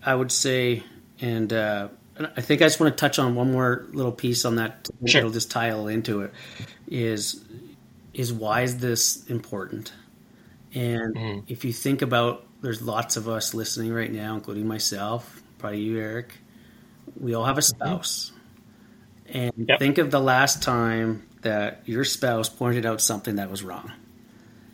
[0.06, 0.84] I would say,
[1.20, 1.88] and uh,
[2.20, 4.88] I think I just want to touch on one more little piece on that.
[5.06, 5.20] Sure.
[5.20, 6.32] It'll just tie into it.
[6.88, 7.44] Is
[8.14, 9.92] is why is this important?
[10.76, 15.82] And if you think about, there's lots of us listening right now, including myself, probably
[15.82, 16.34] you, Eric.
[17.20, 17.84] We all have a mm-hmm.
[17.84, 18.32] spouse,
[19.28, 19.80] and Yep.
[19.80, 23.92] think of the last time that your spouse pointed out something that was wrong.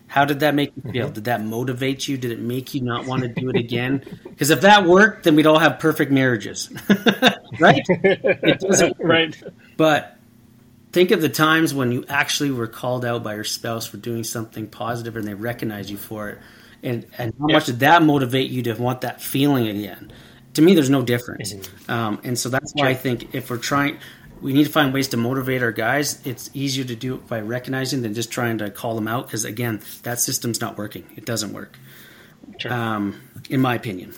[0.07, 1.05] How did that make you feel?
[1.05, 1.13] Mm-hmm.
[1.13, 2.17] Did that motivate you?
[2.17, 4.03] Did it make you not want to do it again?
[4.23, 6.69] Because if that worked, then we'd all have perfect marriages,
[7.59, 7.83] right?
[7.87, 9.35] It doesn't, right.
[9.77, 10.17] but
[10.91, 14.23] think of the times when you actually were called out by your spouse for doing
[14.23, 16.39] something positive and they recognize you for it
[16.83, 20.11] and and how much did that motivate you to want that feeling again
[20.59, 21.91] to me there's no difference mm-hmm.
[21.91, 22.89] um, and so that's why sure.
[22.89, 23.97] i think if we're trying
[24.41, 27.39] we need to find ways to motivate our guys it's easier to do it by
[27.39, 31.25] recognizing than just trying to call them out because again that system's not working it
[31.25, 31.77] doesn't work
[32.57, 32.71] sure.
[32.71, 34.13] um, in my opinion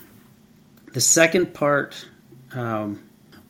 [0.93, 2.05] the second part
[2.53, 3.01] um,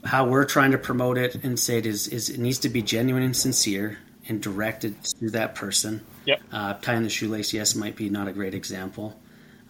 [0.03, 2.81] how we're trying to promote it and say it is, is it needs to be
[2.81, 6.01] genuine and sincere and directed to that person.
[6.25, 6.41] Yep.
[6.51, 9.19] Uh, tying the shoelace, yes, might be not a great example.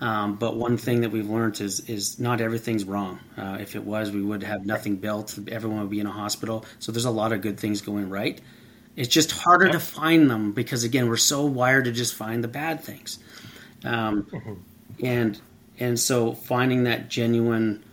[0.02, 3.20] Um, but one thing that we've learned is is not everything's wrong.
[3.38, 5.38] Uh, if it was, we would have nothing built.
[5.48, 6.66] Everyone would be in a hospital.
[6.80, 8.42] So there's a lot of good things going right.
[8.96, 9.74] It's just harder yep.
[9.74, 13.20] to find them because again, we're so wired to just find the bad things.
[13.86, 14.54] Um, mm-hmm.
[15.06, 15.40] And
[15.80, 17.84] and so finding that genuine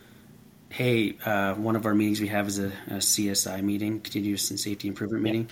[0.70, 4.60] hey, uh, one of our meetings we have is a, a, CSI meeting, continuous and
[4.60, 5.48] safety improvement meeting,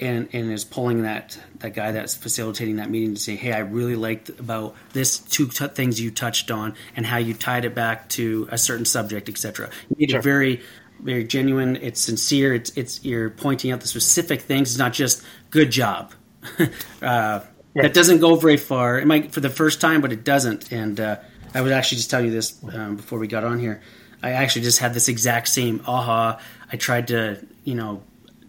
[0.00, 3.58] and and is pulling that that guy that's facilitating that meeting to say, hey, I
[3.58, 7.74] really liked about this two t- things you touched on and how you tied it
[7.74, 9.70] back to a certain subject, etc.
[9.90, 10.20] You made sure.
[10.20, 10.62] it very
[11.00, 11.76] very genuine.
[11.76, 12.54] It's sincere.
[12.54, 14.70] It's it's you're pointing out the specific things.
[14.70, 16.12] It's not just good job.
[17.02, 17.40] uh,
[17.74, 18.98] That doesn't go very far.
[18.98, 20.72] It might for the first time, but it doesn't.
[20.72, 21.16] And uh,
[21.54, 23.82] I was actually just telling you this um, before we got on here.
[24.22, 26.40] I actually just had this exact same aha.
[26.72, 28.02] I tried to, you know,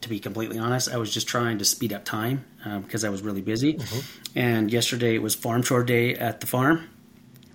[0.08, 3.10] to be completely honest, I was just trying to speed up time uh, because I
[3.10, 3.76] was really busy.
[3.76, 4.40] Mm-hmm.
[4.40, 6.90] And yesterday it was farm chore day at the farm,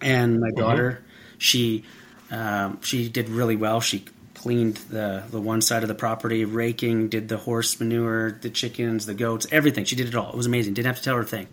[0.00, 0.60] and my mm-hmm.
[0.60, 1.04] daughter,
[1.38, 1.84] she
[2.30, 3.80] um, she did really well.
[3.80, 8.50] She cleaned the the one side of the property, raking, did the horse manure, the
[8.50, 9.84] chickens, the goats, everything.
[9.84, 10.30] She did it all.
[10.30, 10.74] It was amazing.
[10.74, 11.46] Didn't have to tell her a thing.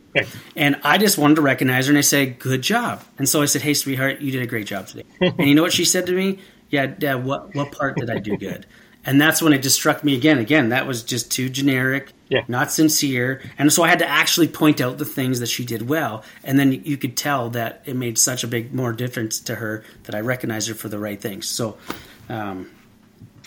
[0.56, 3.46] And I just wanted to recognize her and I said, "Good job." And so I
[3.46, 6.08] said, "Hey, sweetheart, you did a great job today." and you know what she said
[6.08, 6.40] to me?
[6.70, 8.66] Yeah, Dad, what what part did I do good?
[9.10, 10.38] And that's when it just struck me again.
[10.38, 12.42] Again, that was just too generic, yeah.
[12.48, 13.42] not sincere.
[13.58, 16.24] And so I had to actually point out the things that she did well.
[16.44, 19.84] And then you could tell that it made such a big more difference to her
[20.04, 21.48] that I recognized her for the right things.
[21.48, 21.76] So
[22.30, 22.70] um,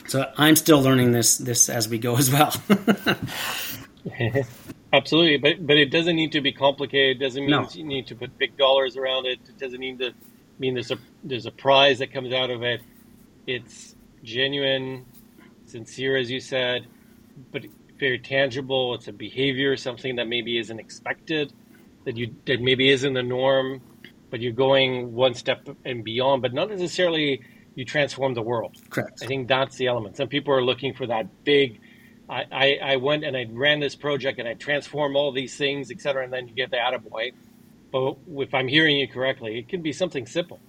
[0.08, 2.52] so I'm still learning this this as we go as well.
[4.92, 7.18] Absolutely, but but it doesn't need to be complicated.
[7.18, 7.68] It doesn't mean no.
[7.72, 9.38] you need to put big dollars around it.
[9.48, 10.12] It doesn't need to
[10.58, 12.80] mean there's a there's a prize that comes out of it.
[13.46, 13.94] It's
[14.24, 15.06] genuine,
[15.72, 16.86] sincere, as you said,
[17.50, 17.62] but
[17.98, 18.94] very tangible.
[18.94, 21.52] It's a behavior, something that maybe isn't expected,
[22.04, 23.80] that you that maybe isn't the norm,
[24.30, 27.42] but you're going one step and beyond, but not necessarily
[27.74, 28.76] you transform the world.
[28.90, 29.22] Correct.
[29.22, 30.16] I think that's the element.
[30.16, 31.80] Some people are looking for that big.
[32.28, 35.90] I, I, I went and I ran this project and I transform all these things,
[35.90, 37.32] et cetera, and then you get the attaboy.
[37.90, 40.60] But if I'm hearing you correctly, it can be something simple.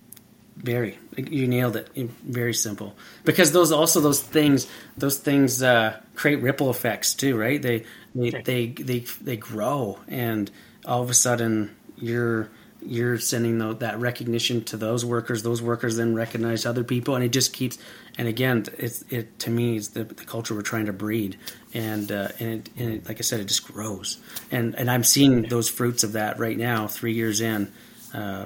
[0.56, 1.90] Very, you nailed it.
[1.96, 2.96] Very simple.
[3.24, 7.62] Because those also those things, those things uh, create ripple effects too, right?
[7.62, 8.46] They they, right.
[8.46, 10.50] they they they grow, and
[10.86, 12.50] all of a sudden you're
[12.86, 15.44] you're sending the, that recognition to those workers.
[15.44, 17.78] Those workers then recognize other people, and it just keeps.
[18.18, 21.38] And again, it's it to me is the, the culture we're trying to breed,
[21.74, 24.20] and uh, and, it, and it, like I said, it just grows.
[24.52, 27.72] And and I'm seeing those fruits of that right now, three years in.
[28.14, 28.46] Uh,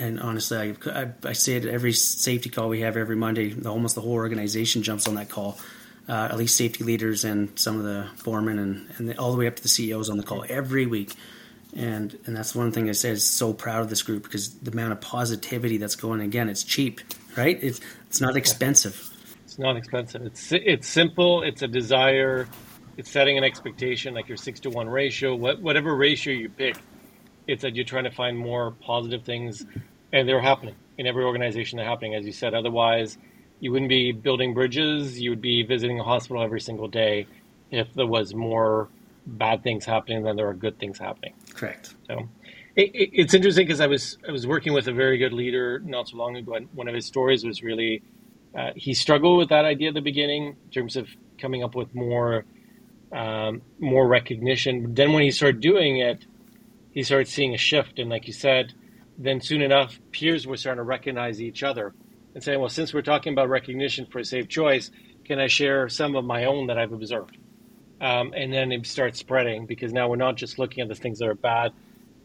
[0.00, 3.54] and honestly, I, I, I, say it every safety call we have every Monday.
[3.64, 5.58] Almost the whole organization jumps on that call.
[6.08, 9.38] Uh, at least safety leaders and some of the foremen and, and the, all the
[9.38, 11.14] way up to the CEOs on the call every week.
[11.76, 14.72] And and that's one thing I say is so proud of this group because the
[14.72, 17.00] amount of positivity that's going again it's cheap
[17.36, 17.58] right?
[17.62, 19.08] It's it's not expensive.
[19.44, 20.22] It's not expensive.
[20.22, 21.42] It's it's simple.
[21.42, 22.48] It's a desire.
[22.96, 26.76] It's setting an expectation like your six to one ratio what, whatever ratio you pick.
[27.46, 29.64] It's that you're trying to find more positive things
[30.12, 33.18] and they're happening in every organization they're happening as you said otherwise
[33.60, 37.26] you wouldn't be building bridges you would be visiting a hospital every single day
[37.70, 38.88] if there was more
[39.26, 41.34] bad things happening than there are good things happening.
[41.54, 41.94] Correct.
[42.06, 42.28] So
[42.76, 45.80] it, it, it's interesting because I was I was working with a very good leader
[45.80, 48.02] not so long ago, and one of his stories was really
[48.56, 51.94] uh, he struggled with that idea at the beginning in terms of coming up with
[51.94, 52.44] more
[53.12, 54.94] um, more recognition.
[54.94, 56.24] Then when he started doing it,
[56.92, 58.74] he started seeing a shift, and like you said,
[59.24, 61.94] then soon enough, peers were starting to recognize each other
[62.34, 64.90] and saying, "Well, since we're talking about recognition for a safe choice,
[65.24, 67.36] can I share some of my own that I've observed?"
[68.00, 71.18] um, and then it starts spreading because now we're not just looking at the things
[71.18, 71.72] that are bad,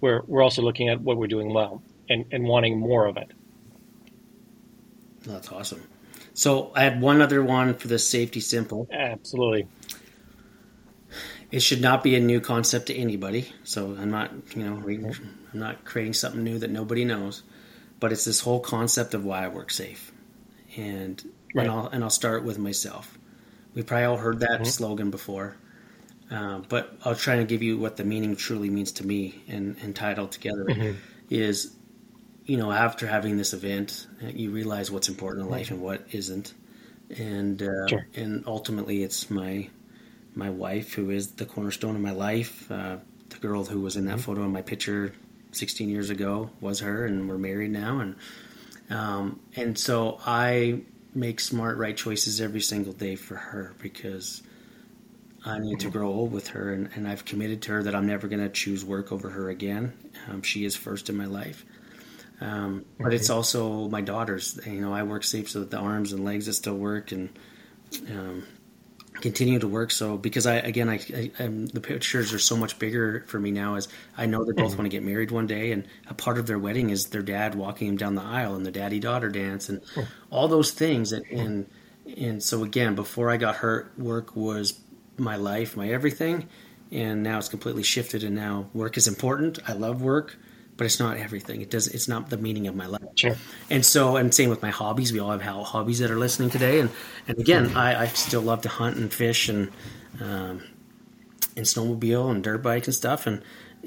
[0.01, 3.31] we're we're also looking at what we're doing well and, and wanting more of it.
[5.23, 5.84] That's awesome.
[6.34, 8.88] So I had one other one for the safety simple.
[8.91, 9.67] Absolutely.
[11.51, 13.51] It should not be a new concept to anybody.
[13.63, 15.12] So I'm not, you know,
[15.55, 17.43] I'm not creating something new that nobody knows.
[18.01, 20.11] But it's this whole concept of why I work safe,
[20.75, 21.63] and right.
[21.63, 23.17] and I'll and I'll start with myself.
[23.73, 24.63] We probably all heard that mm-hmm.
[24.65, 25.55] slogan before.
[26.29, 29.77] Uh, but I'll try to give you what the meaning truly means to me and,
[29.81, 30.65] and tie it all together.
[30.65, 30.97] Mm-hmm.
[31.29, 31.73] Is
[32.45, 36.53] you know after having this event, you realize what's important in life and what isn't,
[37.17, 38.07] and uh, sure.
[38.13, 39.69] and ultimately it's my
[40.35, 42.69] my wife who is the cornerstone of my life.
[42.69, 42.97] Uh,
[43.29, 44.21] the girl who was in that mm-hmm.
[44.21, 45.13] photo in my picture
[45.55, 48.15] 16 years ago was her, and we're married now, and
[48.89, 50.81] um, and so I
[51.13, 54.43] make smart, right choices every single day for her because
[55.45, 58.07] I need to grow old with her, and, and I've committed to her that I'm
[58.07, 59.93] never going to choose work over her again.
[60.29, 61.65] Um, she is first in my life.
[62.41, 64.59] Um, but it's also my daughter's.
[64.65, 67.29] You know, I work safe so that the arms and legs that still work and
[68.09, 68.43] um,
[69.21, 69.91] continue to work.
[69.91, 70.95] So because I again, I,
[71.39, 73.75] I the pictures are so much bigger for me now.
[73.75, 74.78] As I know they both mm-hmm.
[74.78, 77.56] want to get married one day, and a part of their wedding is their dad
[77.56, 80.08] walking him down the aisle and the daddy daughter dance and mm.
[80.30, 81.12] all those things.
[81.12, 81.69] And, and
[82.17, 84.80] and so again, before I got hurt, work was
[85.17, 86.47] my life, my everything,
[86.91, 88.23] and now it's completely shifted.
[88.23, 89.60] And now work is important.
[89.67, 90.38] I love work,
[90.77, 91.61] but it's not everything.
[91.61, 91.88] It does.
[91.88, 93.01] It's not the meaning of my life.
[93.15, 93.35] Sure.
[93.69, 95.13] And so, and same with my hobbies.
[95.13, 96.79] We all have hobbies that are listening today.
[96.79, 96.89] And
[97.27, 99.71] and again, I, I still love to hunt and fish and
[100.19, 100.63] um,
[101.55, 103.25] and snowmobile and dirt bike and stuff.
[103.27, 103.41] And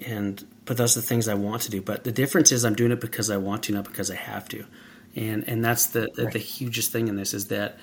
[0.05, 1.83] and but those are the things I want to do.
[1.83, 4.49] But the difference is I'm doing it because I want to, not because I have
[4.51, 4.65] to.
[5.15, 7.79] And and that's the the, the hugest thing in this is that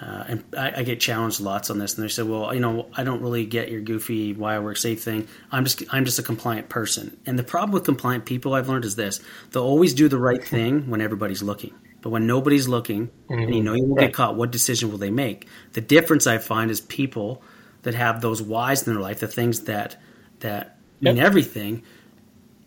[0.00, 2.88] uh, and I, I, get challenged lots on this, and they say, "Well, you know,
[2.94, 5.28] I don't really get your goofy why I work safe thing.
[5.52, 8.84] I'm just I'm just a compliant person." And the problem with compliant people I've learned
[8.84, 13.06] is this: they'll always do the right thing when everybody's looking, but when nobody's looking,
[13.06, 13.34] mm-hmm.
[13.34, 14.06] and you know you won't right.
[14.08, 15.46] get caught, what decision will they make?
[15.74, 17.42] The difference I find is people
[17.82, 19.96] that have those whys in their life, the things that
[20.40, 21.14] that yep.
[21.14, 21.82] mean everything.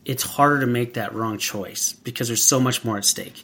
[0.06, 3.44] It's harder to make that wrong choice because there's so much more at stake,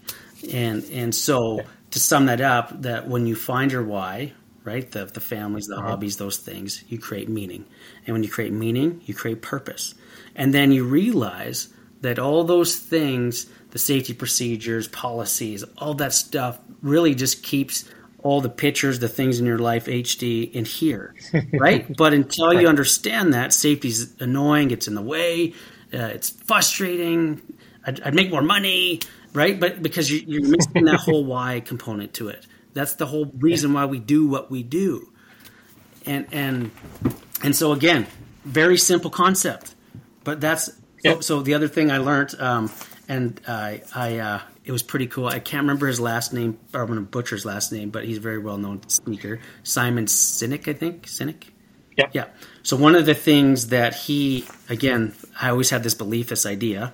[0.53, 5.05] and and so to sum that up, that when you find your why, right, the,
[5.05, 5.89] the families, the uh-huh.
[5.89, 7.65] hobbies, those things, you create meaning.
[8.05, 9.93] And when you create meaning, you create purpose.
[10.35, 11.69] And then you realize
[12.01, 17.87] that all those things, the safety procedures, policies, all that stuff really just keeps
[18.23, 21.13] all the pictures, the things in your life HD in here,
[21.53, 21.95] right?
[21.95, 22.61] but until right.
[22.61, 25.53] you understand that, safety's annoying, it's in the way,
[25.93, 27.41] uh, it's frustrating,
[27.85, 29.01] I'd, I'd, make more money,
[29.33, 29.59] right?
[29.59, 32.45] But because you, are missing that whole why component to it.
[32.73, 35.11] That's the whole reason why we do what we do.
[36.05, 36.71] And and
[37.43, 38.07] and so again,
[38.43, 39.75] very simple concept,
[40.23, 40.69] but that's
[41.03, 42.71] so, so the other thing I learned, um,
[43.07, 45.27] and I I uh, it was pretty cool.
[45.27, 48.05] I can't remember his last name, or I'm going to butcher his last name, but
[48.05, 51.05] he's a very well known speaker, Simon Sinek, I think.
[51.07, 51.45] Sinek.
[51.97, 52.07] Yeah.
[52.11, 52.25] Yeah.
[52.63, 56.91] So one of the things that he, again, I always had this belief, this idea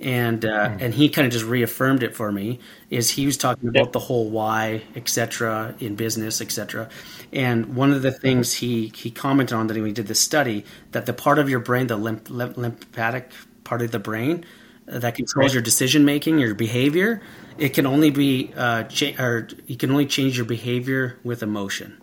[0.00, 0.80] and uh, mm.
[0.80, 2.58] and he kind of just reaffirmed it for me.
[2.88, 6.88] Is he was talking about the whole why, etc., in business, etc.
[7.32, 10.64] And one of the things he he commented on that when he did this study
[10.92, 13.30] that the part of your brain, the lymph, lymphatic
[13.64, 14.44] part of the brain
[14.90, 15.54] uh, that controls right.
[15.54, 17.20] your decision making, your behavior,
[17.58, 21.99] it can only be uh, cha- or you can only change your behavior with emotion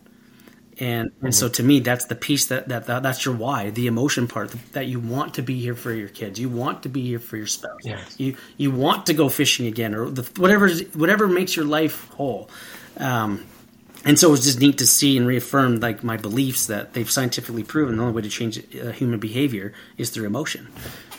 [0.79, 1.31] and and mm-hmm.
[1.31, 4.53] so to me that's the piece that, that, that that's your why the emotion part
[4.73, 6.39] that you want to be here for your kids.
[6.39, 7.79] You want to be here for your spouse.
[7.83, 8.19] Yes.
[8.19, 12.49] you you want to go fishing again or the, whatever whatever makes your life whole.
[12.97, 13.45] Um,
[14.05, 17.09] and so it was just neat to see and reaffirm like my beliefs that they've
[17.09, 20.67] scientifically proven the only way to change uh, human behavior is through emotion.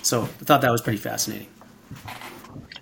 [0.03, 1.49] So i thought that was pretty fascinating.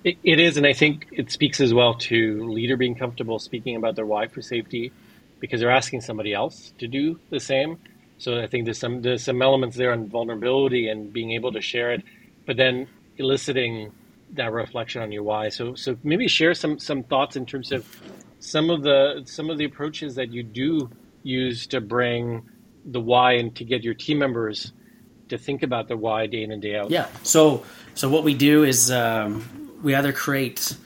[0.05, 3.75] It, it is and i think it speaks as well to leader being comfortable speaking
[3.75, 4.93] about their why for safety
[5.41, 7.79] because they're asking somebody else to do the same.
[8.19, 11.61] So I think there's some there's some elements there on vulnerability and being able to
[11.61, 12.03] share it,
[12.47, 13.93] but then eliciting
[14.33, 15.51] that reflection on your why.
[15.51, 17.87] So so maybe share some some thoughts in terms of
[18.39, 20.91] some of the some of the approaches that you do
[21.23, 22.49] use to bring
[22.85, 24.73] the why and to get your team members
[25.29, 26.91] to think about the why day in and day out.
[26.91, 27.09] Yeah.
[27.23, 30.77] So so what we do is um, we either create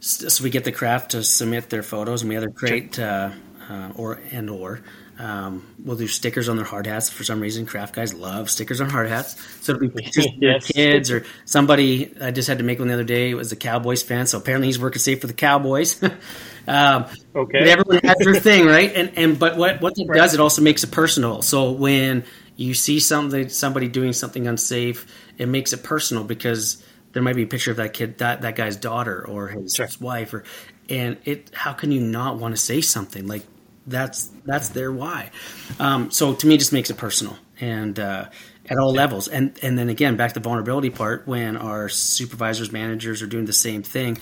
[0.00, 3.30] so we get the craft to submit their photos, and we either create uh,
[3.68, 4.80] uh, or and or
[5.18, 7.08] um, we'll do stickers on their hard hats.
[7.08, 9.36] For some reason, craft guys love stickers on hard hats.
[9.62, 10.66] So it'll be pictures yes.
[10.66, 12.12] kids or somebody.
[12.20, 13.30] I just had to make one the other day.
[13.30, 16.02] It was a Cowboys fan, so apparently he's working safe for the Cowboys.
[16.66, 18.92] um, okay, but everyone has their thing, right?
[18.94, 20.16] And and but what what it right.
[20.16, 21.42] does, it also makes it personal.
[21.42, 22.24] So when
[22.56, 25.06] you see something, somebody doing something unsafe,
[25.38, 26.82] it makes it personal because
[27.12, 29.86] there might be a picture of that kid, that that guy's daughter or his sure.
[30.00, 30.42] wife, or
[30.88, 31.50] and it.
[31.54, 33.44] How can you not want to say something like?
[33.86, 35.30] That's that's their why.
[35.78, 38.26] Um, so to me, it just makes it personal and uh,
[38.66, 39.28] at all levels.
[39.28, 43.44] And and then again, back to the vulnerability part when our supervisors, managers are doing
[43.46, 44.18] the same thing.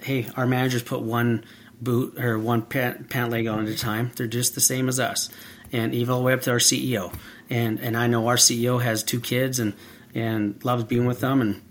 [0.00, 1.44] Hey, our managers put one
[1.80, 4.10] boot or one pant, pant leg on at a time.
[4.16, 5.28] They're just the same as us.
[5.72, 7.12] and even all the way up to our CEO.
[7.50, 9.74] And and I know our CEO has two kids and
[10.14, 11.62] and loves being with them and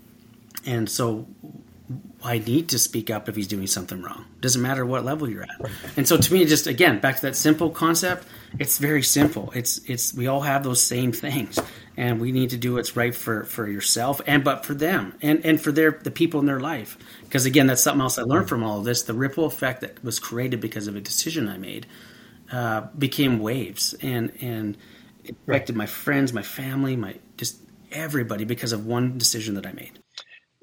[0.66, 1.26] and so
[2.22, 4.24] I need to speak up if he's doing something wrong.
[4.40, 5.70] Doesn't matter what level you're at.
[5.96, 8.26] And so to me, just again back to that simple concept.
[8.58, 9.52] It's very simple.
[9.54, 11.60] It's it's we all have those same things,
[11.96, 15.44] and we need to do what's right for for yourself and but for them and
[15.44, 16.98] and for their the people in their life.
[17.22, 19.02] Because again, that's something else I learned from all of this.
[19.02, 21.86] The ripple effect that was created because of a decision I made
[22.50, 24.76] uh, became waves, and and
[25.24, 27.58] it affected my friends, my family, my just
[27.92, 30.00] everybody because of one decision that I made.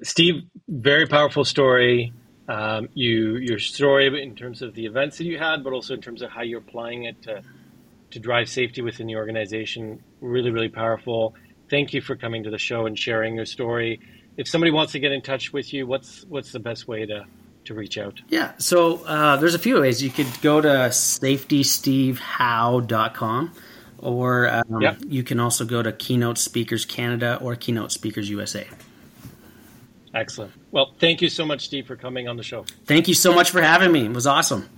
[0.02, 2.12] Steve, very powerful story.
[2.48, 6.00] Um, you your story in terms of the events that you had, but also in
[6.00, 7.42] terms of how you're applying it to
[8.10, 10.02] to drive safety within the organization.
[10.20, 11.34] Really, really powerful.
[11.68, 13.98] Thank you for coming to the show and sharing your story.
[14.36, 17.24] If somebody wants to get in touch with you, what's what's the best way to
[17.64, 18.20] to reach out?
[18.28, 20.00] Yeah, so uh, there's a few ways.
[20.02, 23.52] You could go to safetystevehowe.com
[23.98, 24.98] or um, yep.
[25.06, 28.66] you can also go to Keynote Speakers Canada or Keynote Speakers USA.
[30.16, 30.52] Excellent.
[30.70, 32.64] Well, thank you so much, Steve, for coming on the show.
[32.86, 34.06] Thank you so much for having me.
[34.06, 34.75] It was awesome.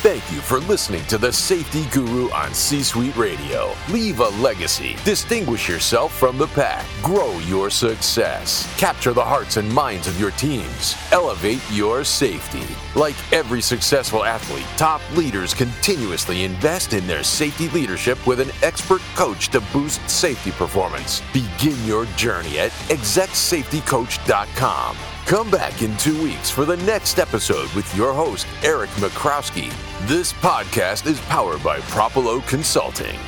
[0.00, 3.74] Thank you for listening to the Safety Guru on C Suite Radio.
[3.90, 4.94] Leave a legacy.
[5.02, 6.86] Distinguish yourself from the pack.
[7.02, 8.72] Grow your success.
[8.78, 10.94] Capture the hearts and minds of your teams.
[11.10, 12.62] Elevate your safety.
[12.94, 19.02] Like every successful athlete, top leaders continuously invest in their safety leadership with an expert
[19.16, 21.22] coach to boost safety performance.
[21.32, 25.17] Begin your journey at execsafetycoach.com.
[25.28, 29.70] Come back in two weeks for the next episode with your host, Eric Michrowski.
[30.08, 33.18] This podcast is powered by Propulo Consulting.